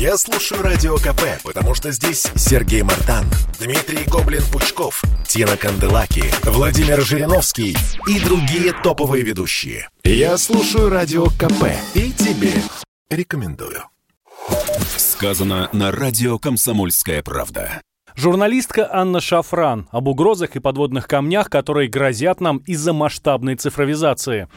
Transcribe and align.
Я 0.00 0.16
слушаю 0.16 0.62
Радио 0.62 0.96
КП, 0.96 1.42
потому 1.44 1.74
что 1.74 1.92
здесь 1.92 2.26
Сергей 2.34 2.80
Мартан, 2.80 3.26
Дмитрий 3.60 4.06
Гоблин-Пучков, 4.06 5.02
Тина 5.28 5.58
Канделаки, 5.58 6.24
Владимир 6.42 7.02
Жириновский 7.02 7.76
и 8.08 8.18
другие 8.18 8.72
топовые 8.82 9.22
ведущие. 9.22 9.90
Я 10.02 10.38
слушаю 10.38 10.88
Радио 10.88 11.26
КП 11.26 11.66
и 11.92 12.12
тебе 12.12 12.54
рекомендую. 13.10 13.82
Сказано 14.96 15.68
на 15.74 15.92
радио 15.92 16.38
«Комсомольская 16.38 17.22
правда». 17.22 17.82
Журналистка 18.16 18.88
Анна 18.90 19.20
Шафран 19.20 19.86
об 19.92 20.08
угрозах 20.08 20.56
и 20.56 20.60
подводных 20.60 21.08
камнях, 21.08 21.50
которые 21.50 21.90
грозят 21.90 22.40
нам 22.40 22.56
из-за 22.66 22.94
масштабной 22.94 23.56
цифровизации. 23.56 24.48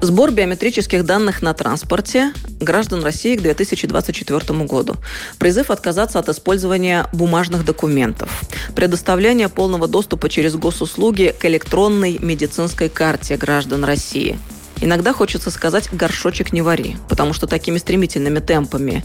Сбор 0.00 0.30
биометрических 0.30 1.04
данных 1.04 1.42
на 1.42 1.54
транспорте 1.54 2.32
граждан 2.60 3.02
России 3.02 3.36
к 3.36 3.42
2024 3.42 4.64
году. 4.64 4.96
Призыв 5.38 5.70
отказаться 5.70 6.20
от 6.20 6.28
использования 6.28 7.08
бумажных 7.12 7.64
документов. 7.64 8.42
Предоставление 8.76 9.48
полного 9.48 9.88
доступа 9.88 10.28
через 10.28 10.54
госуслуги 10.54 11.34
к 11.36 11.44
электронной 11.46 12.18
медицинской 12.20 12.88
карте 12.88 13.36
граждан 13.36 13.84
России. 13.84 14.38
Иногда 14.80 15.12
хочется 15.12 15.50
сказать 15.50 15.88
«горшочек 15.92 16.52
не 16.52 16.62
вари», 16.62 16.96
потому 17.08 17.32
что 17.32 17.48
такими 17.48 17.78
стремительными 17.78 18.38
темпами 18.38 19.02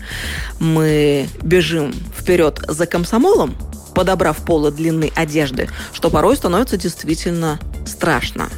мы 0.60 1.28
бежим 1.42 1.92
вперед 2.16 2.60
за 2.68 2.86
комсомолом, 2.86 3.56
подобрав 3.96 4.46
полы 4.46 4.72
длины 4.72 5.12
одежды, 5.16 5.70
что 5.92 6.12
порой 6.12 6.36
становится 6.36 6.78
действительно 6.78 7.60
страшно. 7.88 8.50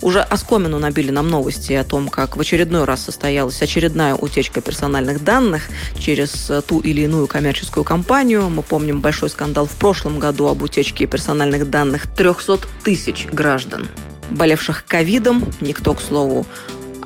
Уже 0.00 0.20
оскомину 0.20 0.78
набили 0.78 1.10
нам 1.10 1.28
новости 1.28 1.72
о 1.72 1.84
том, 1.84 2.08
как 2.08 2.36
в 2.36 2.40
очередной 2.40 2.84
раз 2.84 3.04
состоялась 3.04 3.60
очередная 3.62 4.14
утечка 4.14 4.60
персональных 4.60 5.22
данных 5.24 5.68
через 5.98 6.50
ту 6.66 6.80
или 6.80 7.02
иную 7.02 7.26
коммерческую 7.26 7.84
компанию. 7.84 8.48
Мы 8.48 8.62
помним 8.62 9.00
большой 9.00 9.30
скандал 9.30 9.66
в 9.66 9.76
прошлом 9.76 10.18
году 10.18 10.48
об 10.48 10.62
утечке 10.62 11.06
персональных 11.06 11.70
данных 11.70 12.06
300 12.14 12.60
тысяч 12.84 13.26
граждан, 13.30 13.88
болевших 14.30 14.84
ковидом. 14.86 15.44
Никто, 15.60 15.94
к 15.94 16.00
слову, 16.00 16.46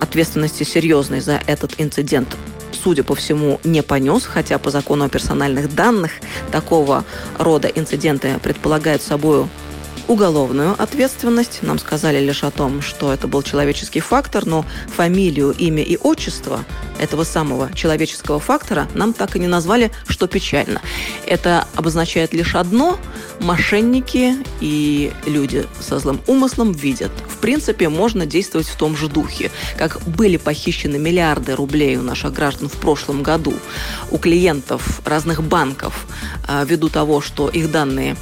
ответственности 0.01 0.65
серьезной 0.65 1.21
за 1.21 1.41
этот 1.47 1.75
инцидент 1.79 2.37
судя 2.85 3.03
по 3.03 3.15
всему, 3.15 3.61
не 3.65 3.83
понес, 3.83 4.25
хотя 4.25 4.59
по 4.59 4.71
закону 4.71 5.07
о 5.07 5.09
персональных 5.09 5.75
данных 5.75 6.13
такого 6.53 7.05
рода 7.39 7.69
инциденты 7.69 8.39
предполагают 8.43 9.01
собой 9.01 9.47
уголовную 10.09 10.81
ответственность. 10.81 11.61
Нам 11.63 11.79
сказали 11.79 12.19
лишь 12.21 12.45
о 12.45 12.51
том, 12.51 12.83
что 12.83 13.13
это 13.13 13.27
был 13.27 13.43
человеческий 13.43 14.01
фактор, 14.01 14.47
но 14.47 14.65
фамилию, 14.95 15.55
имя 15.57 15.83
и 15.83 15.97
отчество 15.97 16.65
этого 16.99 17.25
самого 17.25 17.73
человеческого 17.75 18.41
фактора 18.41 18.89
нам 18.95 19.13
так 19.13 19.37
и 19.37 19.39
не 19.39 19.49
назвали, 19.49 19.91
что 20.09 20.27
печально. 20.27 20.81
Это 21.27 21.67
обозначает 21.75 22.33
лишь 22.33 22.55
одно– 22.55 22.99
мошенники 23.41 24.37
и 24.61 25.13
люди 25.27 25.67
со 25.81 25.99
злым 25.99 26.21
умыслом 26.27 26.73
видят. 26.73 27.11
В 27.29 27.39
принципе, 27.39 27.89
можно 27.89 28.27
действовать 28.27 28.69
в 28.69 28.77
том 28.77 28.97
же 28.97 29.09
духе. 29.09 29.51
Как 29.77 30.01
были 30.03 30.37
похищены 30.37 30.99
миллиарды 30.99 31.55
рублей 31.55 31.97
у 31.97 32.03
наших 32.03 32.33
граждан 32.33 32.69
в 32.69 32.75
прошлом 32.75 33.23
году, 33.23 33.55
у 34.11 34.19
клиентов 34.19 35.01
разных 35.05 35.43
банков, 35.43 36.07
а, 36.47 36.65
ввиду 36.65 36.89
того, 36.89 37.21
что 37.21 37.49
их 37.49 37.71
данные 37.71 38.17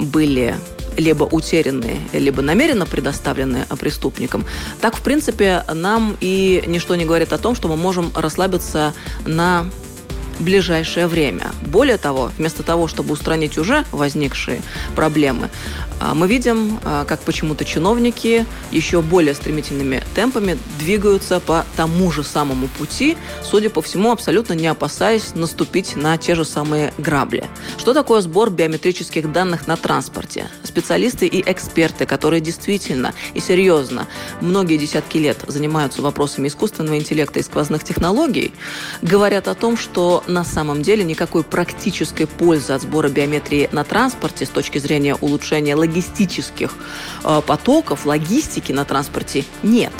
были 0.00 0.56
либо 0.96 1.24
утерянные, 1.24 1.98
либо 2.12 2.42
намеренно 2.42 2.86
предоставленные 2.86 3.66
преступникам, 3.78 4.44
так, 4.80 4.96
в 4.96 5.00
принципе, 5.00 5.64
нам 5.72 6.16
и 6.20 6.64
ничто 6.66 6.94
не 6.94 7.04
говорит 7.04 7.32
о 7.32 7.38
том, 7.38 7.54
что 7.54 7.68
мы 7.68 7.76
можем 7.76 8.10
расслабиться 8.14 8.94
на 9.24 9.66
ближайшее 10.40 11.06
время. 11.06 11.52
Более 11.62 11.98
того, 11.98 12.30
вместо 12.36 12.62
того, 12.62 12.88
чтобы 12.88 13.12
устранить 13.12 13.58
уже 13.58 13.84
возникшие 13.92 14.62
проблемы, 14.94 15.50
а, 16.00 16.14
мы 16.14 16.28
видим, 16.28 16.78
а, 16.84 17.04
как 17.04 17.20
почему-то 17.20 17.64
чиновники 17.64 18.46
еще 18.70 19.00
более 19.00 19.34
стремительными 19.34 20.02
темпами 20.14 20.58
двигаются 20.78 21.40
по 21.40 21.64
тому 21.76 22.12
же 22.12 22.22
самому 22.22 22.68
пути, 22.68 23.16
судя 23.42 23.70
по 23.70 23.80
всему, 23.80 24.12
абсолютно 24.12 24.52
не 24.52 24.66
опасаясь 24.66 25.34
наступить 25.34 25.96
на 25.96 26.18
те 26.18 26.34
же 26.34 26.44
самые 26.44 26.92
грабли. 26.98 27.46
Что 27.78 27.94
такое 27.94 28.20
сбор 28.20 28.50
биометрических 28.50 29.32
данных 29.32 29.66
на 29.66 29.76
транспорте? 29.76 30.48
Специалисты 30.64 31.26
и 31.26 31.42
эксперты, 31.50 32.04
которые 32.04 32.40
действительно 32.40 33.14
и 33.34 33.40
серьезно 33.40 34.06
многие 34.40 34.76
десятки 34.76 35.16
лет 35.18 35.38
занимаются 35.46 36.02
вопросами 36.02 36.48
искусственного 36.48 36.96
интеллекта 36.96 37.40
и 37.40 37.42
сквозных 37.42 37.84
технологий, 37.84 38.52
говорят 39.00 39.48
о 39.48 39.54
том, 39.54 39.76
что 39.76 40.22
на 40.26 40.44
самом 40.44 40.82
деле 40.82 41.04
никакой 41.04 41.42
практической 41.42 42.26
пользы 42.26 42.72
от 42.72 42.82
сбора 42.82 43.08
биометрии 43.08 43.68
на 43.72 43.84
транспорте 43.84 44.46
с 44.46 44.48
точки 44.48 44.78
зрения 44.78 45.14
улучшения 45.14 45.74
логистических 45.74 46.74
э, 47.24 47.42
потоков, 47.46 48.06
логистики 48.06 48.72
на 48.72 48.84
транспорте 48.84 49.44
нет. 49.62 49.92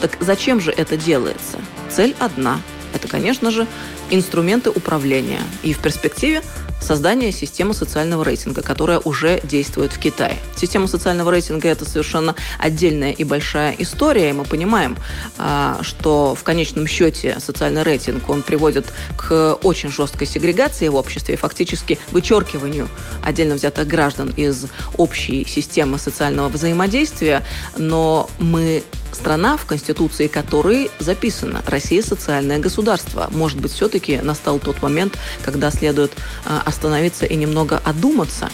Так 0.00 0.16
зачем 0.20 0.60
же 0.60 0.70
это 0.70 0.96
делается? 0.96 1.58
Цель 1.90 2.14
одна. 2.18 2.60
Это, 2.94 3.08
конечно 3.08 3.50
же, 3.50 3.66
инструменты 4.10 4.70
управления. 4.70 5.40
И 5.62 5.72
в 5.72 5.80
перспективе 5.80 6.42
создание 6.80 7.32
системы 7.32 7.74
социального 7.74 8.24
рейтинга, 8.24 8.62
которая 8.62 8.98
уже 8.98 9.40
действует 9.42 9.92
в 9.92 9.98
Китае. 9.98 10.36
Система 10.56 10.86
социального 10.86 11.30
рейтинга– 11.30 11.68
это 11.70 11.84
совершенно 11.84 12.34
отдельная 12.58 13.12
и 13.12 13.24
большая 13.24 13.74
история, 13.78 14.30
и 14.30 14.32
мы 14.32 14.44
понимаем, 14.44 14.96
а, 15.38 15.80
что 15.82 16.34
в 16.34 16.42
конечном 16.42 16.86
счете 16.86 17.38
социальный 17.40 17.82
рейтинг, 17.82 18.28
он 18.28 18.42
приводит 18.42 18.86
к 19.16 19.58
очень 19.62 19.90
жесткой 19.90 20.26
сегрегации 20.26 20.88
в 20.88 20.94
обществе 20.94 21.34
и 21.34 21.36
фактически 21.36 21.98
вычеркиванию 22.10 22.88
отдельно 23.22 23.54
взятых 23.54 23.86
граждан 23.86 24.32
из 24.36 24.66
общей 24.96 25.44
системы 25.46 25.98
социального 25.98 26.48
взаимодействия, 26.48 27.44
но 27.76 28.30
мы 28.38 28.82
страна, 29.12 29.56
в 29.56 29.66
Конституции 29.66 30.26
которой 30.26 30.90
записано 30.98 31.62
«Россия– 31.66 32.02
социальное 32.02 32.58
государство». 32.58 33.28
Может 33.30 33.60
быть, 33.60 33.72
все-таки 33.72 34.18
настал 34.18 34.58
тот 34.58 34.82
момент, 34.82 35.18
когда 35.44 35.70
следует 35.70 36.12
а, 36.44 36.62
остановиться 36.64 37.26
и 37.26 37.36
немного 37.36 37.80
одуматься. 37.84 38.50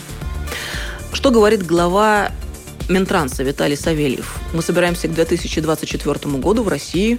Что 1.13 1.31
говорит 1.31 1.65
глава 1.65 2.31
Минтранса 2.89 3.43
Виталий 3.43 3.77
Савельев? 3.77 4.37
Мы 4.53 4.63
собираемся 4.63 5.09
к 5.09 5.15
2024 5.15 6.37
году 6.37 6.63
в 6.63 6.69
России 6.69 7.19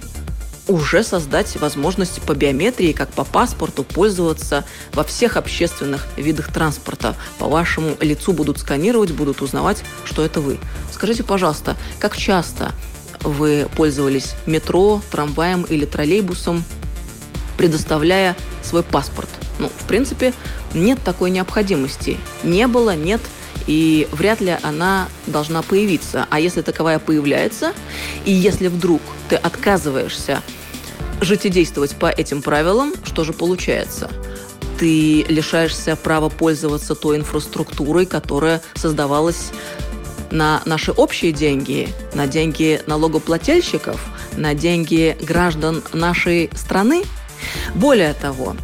уже 0.68 1.04
создать 1.04 1.56
возможность 1.56 2.20
по 2.22 2.34
биометрии, 2.34 2.92
как 2.92 3.10
по 3.10 3.24
паспорту, 3.24 3.84
пользоваться 3.84 4.64
во 4.92 5.04
всех 5.04 5.36
общественных 5.36 6.06
видах 6.16 6.52
транспорта. 6.52 7.14
По 7.38 7.46
вашему 7.46 7.96
лицу 8.00 8.32
будут 8.32 8.58
сканировать, 8.58 9.12
будут 9.12 9.42
узнавать, 9.42 9.82
что 10.04 10.24
это 10.24 10.40
вы. 10.40 10.58
Скажите, 10.92 11.22
пожалуйста, 11.22 11.76
как 11.98 12.16
часто 12.16 12.72
вы 13.26 13.68
пользовались 13.76 14.34
метро, 14.46 15.02
трамваем 15.10 15.64
или 15.64 15.84
троллейбусом, 15.84 16.64
предоставляя 17.58 18.36
свой 18.62 18.82
паспорт. 18.82 19.28
Ну, 19.58 19.68
в 19.68 19.86
принципе, 19.86 20.32
нет 20.74 20.98
такой 21.04 21.30
необходимости. 21.30 22.18
Не 22.44 22.66
было, 22.66 22.94
нет, 22.94 23.20
и 23.66 24.06
вряд 24.12 24.40
ли 24.40 24.56
она 24.62 25.08
должна 25.26 25.62
появиться. 25.62 26.26
А 26.30 26.38
если 26.38 26.62
таковая 26.62 26.98
появляется, 26.98 27.72
и 28.24 28.32
если 28.32 28.68
вдруг 28.68 29.02
ты 29.28 29.36
отказываешься 29.36 30.42
жить 31.20 31.46
и 31.46 31.48
действовать 31.48 31.96
по 31.96 32.06
этим 32.06 32.42
правилам, 32.42 32.94
что 33.02 33.24
же 33.24 33.32
получается? 33.32 34.10
Ты 34.78 35.24
лишаешься 35.28 35.96
права 35.96 36.28
пользоваться 36.28 36.94
той 36.94 37.16
инфраструктурой, 37.16 38.04
которая 38.04 38.60
создавалась 38.74 39.50
на 40.36 40.60
наши 40.66 40.92
общие 40.92 41.32
деньги, 41.32 41.88
на 42.14 42.26
деньги 42.26 42.80
налогоплательщиков, 42.86 44.00
на 44.36 44.54
деньги 44.54 45.16
граждан 45.20 45.82
нашей 45.92 46.50
страны. 46.54 47.04
Более 47.74 48.12
того, 48.12 48.54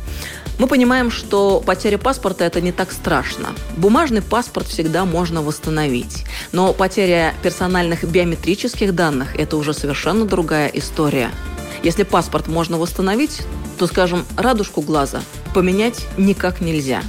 мы 0.59 0.67
понимаем, 0.67 1.11
что 1.11 1.63
потеря 1.65 1.97
паспорта– 1.97 2.45
это 2.47 2.61
не 2.61 2.73
так 2.73 2.93
страшно. 2.93 3.49
Бумажный 3.79 4.21
паспорт 4.21 4.67
всегда 4.67 5.07
можно 5.07 5.43
восстановить. 5.43 6.25
Но 6.53 6.75
потеря 6.75 7.35
персональных 7.43 8.05
биометрических 8.05 8.95
данных– 8.95 9.35
это 9.37 9.57
уже 9.57 9.73
совершенно 9.73 10.27
другая 10.27 10.69
история. 10.69 11.31
Если 11.83 12.03
паспорт 12.03 12.49
можно 12.49 12.79
восстановить, 12.79 13.43
то, 13.79 13.87
скажем, 13.87 14.27
радужку 14.37 14.83
глаза 14.83 15.23
поменять 15.55 16.05
никак 16.19 16.61
нельзя. 16.61 17.03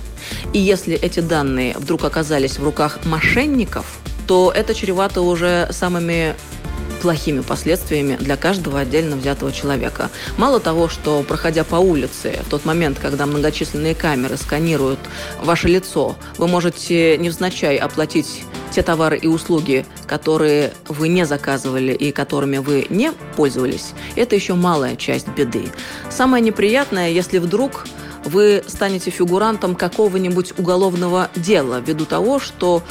И 0.54 0.60
если 0.60 0.96
эти 0.96 1.20
данные 1.20 1.76
вдруг 1.78 2.06
оказались 2.06 2.58
в 2.58 2.64
руках 2.64 3.00
мошенников– 3.04 3.86
то 4.28 4.52
это 4.56 4.74
чревато 4.74 5.22
уже 5.22 5.68
самыми 5.72 6.36
плохими 7.04 7.42
последствиями 7.42 8.16
для 8.16 8.38
каждого 8.38 8.80
отдельно 8.80 9.18
взятого 9.18 9.52
человека. 9.52 10.10
Мало 10.38 10.62
того, 10.62 10.88
что 10.88 11.22
проходя 11.24 11.66
по 11.66 11.76
улице, 11.76 12.40
в 12.46 12.50
тот 12.50 12.64
момент, 12.64 12.98
когда 12.98 13.26
многочисленные 13.26 13.94
камеры 13.94 14.38
сканируют 14.38 15.00
ваше 15.42 15.68
лицо, 15.68 16.16
вы 16.38 16.48
можете 16.48 17.18
невзначай 17.18 17.76
оплатить 17.76 18.46
те 18.72 18.82
товары 18.84 19.18
и 19.18 19.28
услуги, 19.28 19.86
которые 20.08 20.74
вы 20.88 21.10
не 21.10 21.26
заказывали 21.26 21.92
и 21.92 22.14
которыми 22.14 22.60
вы 22.60 22.88
не 22.90 23.12
пользовались, 23.36 23.92
это 24.16 24.36
еще 24.36 24.54
малая 24.54 24.96
часть 24.96 25.28
беды. 25.28 25.66
Самое 26.10 26.42
неприятное, 26.42 27.10
если 27.10 27.38
вдруг 27.38 27.86
вы 28.26 28.64
станете 28.68 29.12
фигурантом 29.12 29.76
какого-нибудь 29.76 30.58
уголовного 30.58 31.30
дела 31.36 31.82
ввиду 31.86 32.06
того, 32.06 32.40
что 32.40 32.82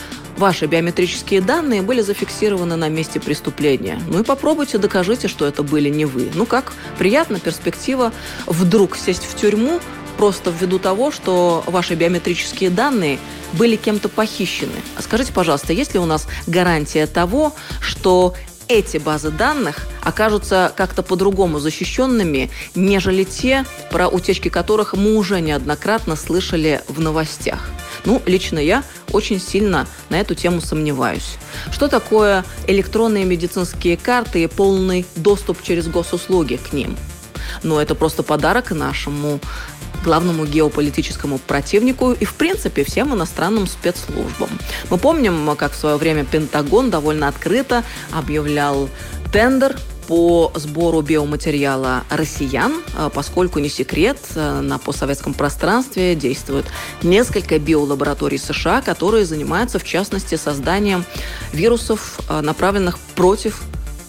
ваши 0.42 0.66
биометрические 0.66 1.40
данные 1.40 1.82
были 1.82 2.00
зафиксированы 2.00 2.74
на 2.74 2.88
месте 2.88 3.20
преступления. 3.20 4.02
Ну 4.08 4.20
и 4.20 4.24
попробуйте 4.24 4.76
докажите, 4.76 5.28
что 5.28 5.46
это 5.46 5.62
были 5.62 5.88
не 5.88 6.04
вы. 6.04 6.32
Ну 6.34 6.46
как, 6.46 6.72
приятна 6.98 7.38
перспектива 7.38 8.12
вдруг 8.46 8.96
сесть 8.96 9.24
в 9.24 9.36
тюрьму 9.36 9.80
просто 10.16 10.50
ввиду 10.50 10.80
того, 10.80 11.12
что 11.12 11.62
ваши 11.66 11.94
биометрические 11.94 12.70
данные 12.70 13.20
были 13.52 13.76
кем-то 13.76 14.08
похищены. 14.08 14.72
А 14.96 15.02
скажите, 15.02 15.32
пожалуйста, 15.32 15.72
есть 15.72 15.94
ли 15.94 16.00
у 16.00 16.06
нас 16.06 16.26
гарантия 16.48 17.06
того, 17.06 17.54
что 17.80 18.34
эти 18.66 18.96
базы 18.96 19.30
данных 19.30 19.86
окажутся 20.02 20.72
как-то 20.76 21.04
по-другому 21.04 21.60
защищенными, 21.60 22.50
нежели 22.74 23.22
те, 23.22 23.64
про 23.92 24.08
утечки 24.08 24.48
которых 24.48 24.94
мы 24.94 25.14
уже 25.14 25.40
неоднократно 25.40 26.16
слышали 26.16 26.82
в 26.88 27.00
новостях. 27.00 27.70
Ну, 28.04 28.20
лично 28.26 28.58
я 28.58 28.82
очень 29.12 29.40
сильно 29.40 29.86
на 30.08 30.20
эту 30.20 30.34
тему 30.34 30.60
сомневаюсь. 30.60 31.36
Что 31.70 31.88
такое 31.88 32.44
электронные 32.66 33.24
медицинские 33.24 33.96
карты 33.96 34.42
и 34.42 34.46
полный 34.46 35.06
доступ 35.16 35.62
через 35.62 35.88
госуслуги 35.88 36.56
к 36.56 36.72
ним? 36.72 36.96
Ну, 37.62 37.78
это 37.78 37.94
просто 37.94 38.22
подарок 38.22 38.70
нашему 38.70 39.40
главному 40.04 40.46
геополитическому 40.46 41.38
противнику 41.38 42.12
и, 42.12 42.24
в 42.24 42.34
принципе, 42.34 42.82
всем 42.84 43.14
иностранным 43.14 43.66
спецслужбам. 43.66 44.50
Мы 44.90 44.98
помним, 44.98 45.54
как 45.56 45.72
в 45.72 45.76
свое 45.76 45.96
время 45.96 46.24
Пентагон 46.24 46.90
довольно 46.90 47.28
открыто 47.28 47.84
объявлял 48.10 48.88
тендер 49.32 49.76
по 50.06 50.52
сбору 50.54 51.00
биоматериала 51.02 52.04
россиян, 52.10 52.82
а, 52.96 53.08
поскольку 53.08 53.58
не 53.58 53.68
секрет, 53.68 54.18
а, 54.34 54.60
на 54.60 54.78
постсоветском 54.78 55.34
пространстве 55.34 56.14
действуют 56.14 56.66
несколько 57.02 57.58
биолабораторий 57.58 58.38
США, 58.38 58.82
которые 58.82 59.24
занимаются, 59.24 59.78
в 59.78 59.84
частности, 59.84 60.34
созданием 60.34 61.04
вирусов, 61.52 62.20
а, 62.28 62.42
направленных 62.42 62.98
против 63.14 63.62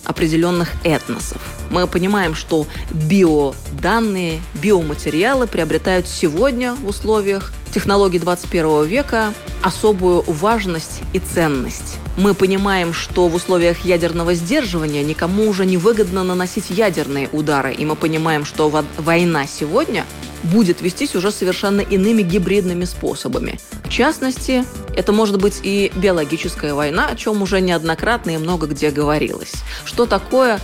определенных 0.06 0.69
этносов. 0.84 1.42
Мы 1.69 1.88
понимаем, 1.88 2.36
что 2.36 2.68
биоданные, 2.92 4.42
биоматериалы 4.56 5.48
приобретают 5.48 6.07
сегодня 6.07 6.74
в 6.74 6.88
условиях 6.88 7.54
технологий 7.74 8.19
21 8.19 8.84
века 8.84 9.34
особую 9.62 10.24
важность 10.28 11.01
и 11.13 11.19
ценность. 11.19 11.98
Мы 12.15 12.36
понимаем, 12.36 12.94
что 12.94 13.27
в 13.27 13.36
условиях 13.36 13.86
ядерного 13.86 14.36
сдерживания 14.36 15.04
никому 15.04 15.48
уже 15.50 15.65
не 15.65 15.77
выгодно 15.77 16.24
наносить 16.24 16.69
ядерные 16.69 17.27
удары, 17.31 17.74
и 17.74 17.86
мы 17.86 17.95
понимаем, 17.95 18.45
что 18.45 18.69
война 18.98 19.48
сегодня 19.48 20.06
будет 20.44 20.81
вестись 20.81 21.15
уже 21.15 21.31
совершенно 21.31 21.81
иными 21.81 22.21
гибридными 22.21 22.86
способами. 22.86 23.60
В 23.83 23.89
частности, 23.89 24.63
это 24.95 25.12
может 25.12 25.39
быть 25.39 25.60
и 25.63 25.92
биологическая 25.95 26.74
война, 26.75 27.07
о 27.07 27.15
чем 27.15 27.42
уже 27.42 27.62
неоднократно 27.62 28.31
и 28.31 28.38
много 28.38 28.68
где 28.68 28.92
говорилось. 28.92 29.54
Что 29.83 30.06
такое 30.06 30.60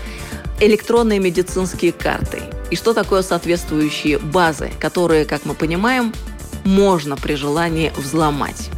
электронные 0.60 1.20
медицинские 1.20 1.94
карты? 1.94 2.42
И 2.70 2.76
что 2.76 2.94
такое 2.94 3.24
соответствующие 3.24 4.20
базы, 4.20 4.72
которые, 4.80 5.26
как 5.26 5.46
мы 5.46 5.56
понимаем, 5.56 6.14
можно 6.64 7.18
при 7.18 7.34
желании 7.34 7.92
взломать? 7.98 8.70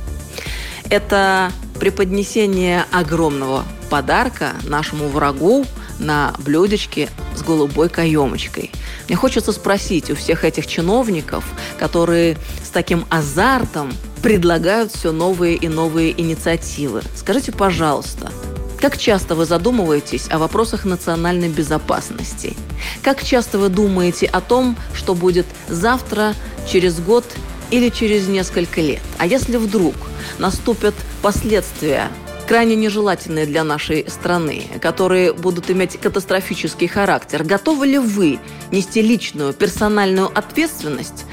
Это 0.89 1.51
преподнесение 1.81 2.86
огромного 2.92 3.66
подарка 3.89 4.51
нашему 4.66 5.07
врагу 5.07 5.66
на 5.98 6.31
блюдечке 6.38 7.10
с 7.36 7.42
голубой 7.42 7.89
каемочкой. 7.89 8.69
Мне 9.07 9.18
хочется 9.18 9.51
спросить 9.51 10.12
у 10.12 10.16
всех 10.16 10.45
этих 10.45 10.68
чиновников, 10.68 11.44
которые 11.80 12.38
с 12.63 12.69
таким 12.69 13.07
азартом 13.10 13.92
предлагают 14.22 14.92
все 14.92 15.12
новые 15.12 15.56
и 15.56 15.68
новые 15.68 16.12
инициативы. 16.22 17.01
Скажите, 17.16 17.51
пожалуйста, 17.51 18.31
как 18.80 19.00
часто 19.00 19.33
вы 19.33 19.45
задумываетесь 19.45 20.28
о 20.30 20.38
вопросах 20.38 20.86
национальной 20.86 21.50
безопасности? 21.50 22.56
Как 23.01 23.24
часто 23.24 23.57
вы 23.57 23.69
думаете 23.69 24.28
о 24.28 24.39
том, 24.39 24.78
что 24.94 25.16
будет 25.16 25.48
завтра, 25.68 26.36
через 26.72 27.00
год 27.00 27.25
или 27.71 27.89
через 27.89 28.27
несколько 28.27 28.81
лет? 28.81 29.01
А 29.18 29.25
если 29.25 29.57
вдруг 29.57 29.95
наступят 30.38 30.94
последствия 31.21 32.09
крайне 32.51 32.75
нежелательные 32.75 33.45
для 33.45 33.63
нашей 33.63 34.06
страны, 34.09 34.68
которые 34.81 35.31
будут 35.31 35.71
иметь 35.71 35.97
катастрофический 35.97 36.88
характер. 36.88 37.45
Готовы 37.45 37.88
ли 37.88 37.97
вы 37.97 38.39
нести 38.71 39.01
личную, 39.01 39.53
персональную 39.53 40.29
ответственность 40.38 41.23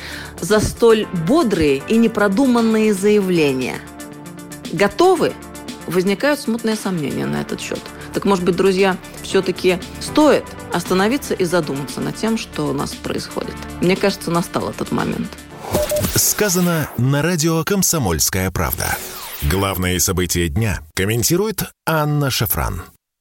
за 0.41 0.61
столь 0.61 1.09
бодрые 1.27 1.83
и 1.89 1.97
непродуманные 1.97 2.95
заявления? 2.95 3.81
Готовы? 4.73 5.33
Возникают 5.89 6.39
смутные 6.39 6.77
сомнения 6.77 7.27
на 7.27 7.41
этот 7.41 7.61
счет. 7.61 7.81
Так, 8.15 8.25
может 8.25 8.45
быть, 8.45 8.55
друзья, 8.55 8.97
все-таки 9.23 9.79
стоит 9.99 10.45
остановиться 10.73 11.35
и 11.35 11.43
задуматься 11.43 12.01
над 12.01 12.15
тем, 12.15 12.39
что 12.39 12.69
у 12.69 12.73
нас 12.73 12.93
происходит. 12.93 13.57
Мне 13.81 13.97
кажется, 13.97 14.31
настал 14.31 14.71
этот 14.71 14.93
момент. 14.93 15.29
Сказано 16.19 16.91
на 16.99 17.23
радио 17.23 17.63
«Комсомольская 17.63 18.51
правда». 18.51 18.99
Главные 19.41 20.01
события 20.01 20.49
дня 20.49 20.81
комментирует 20.97 21.71
Анна 21.87 22.29
Шафран. 22.29 22.83